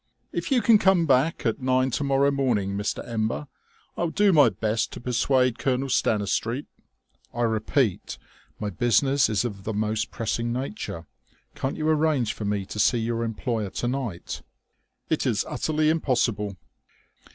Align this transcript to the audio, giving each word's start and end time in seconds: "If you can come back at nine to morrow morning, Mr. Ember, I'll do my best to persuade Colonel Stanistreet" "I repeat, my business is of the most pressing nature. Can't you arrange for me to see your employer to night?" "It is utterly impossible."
"If 0.31 0.51
you 0.51 0.63
can 0.63 0.79
come 0.79 1.05
back 1.05 1.45
at 1.45 1.61
nine 1.61 1.91
to 1.91 2.03
morrow 2.03 2.31
morning, 2.31 2.75
Mr. 2.75 3.07
Ember, 3.07 3.45
I'll 3.95 4.09
do 4.09 4.33
my 4.33 4.49
best 4.49 4.91
to 4.93 4.99
persuade 4.99 5.59
Colonel 5.59 5.89
Stanistreet" 5.89 6.65
"I 7.35 7.41
repeat, 7.43 8.17
my 8.59 8.71
business 8.71 9.29
is 9.29 9.45
of 9.45 9.63
the 9.63 9.75
most 9.75 10.09
pressing 10.09 10.51
nature. 10.51 11.05
Can't 11.53 11.77
you 11.77 11.87
arrange 11.87 12.33
for 12.33 12.45
me 12.45 12.65
to 12.65 12.79
see 12.79 12.97
your 12.97 13.23
employer 13.23 13.69
to 13.69 13.87
night?" 13.87 14.41
"It 15.07 15.27
is 15.27 15.45
utterly 15.47 15.91
impossible." 15.91 16.57